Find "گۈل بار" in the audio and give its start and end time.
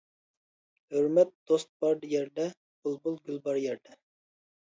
3.27-3.63